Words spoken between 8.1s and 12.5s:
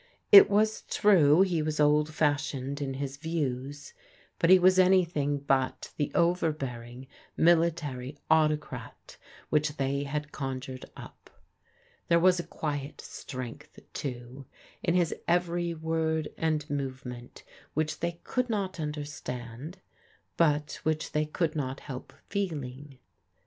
autocrat which they had con jured up. There was a